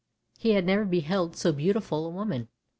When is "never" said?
0.65-0.83